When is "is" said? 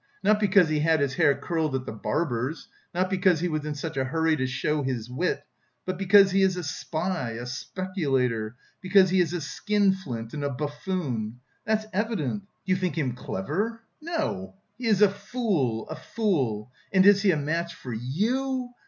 6.41-6.57, 9.21-9.31, 14.87-15.03, 17.05-17.21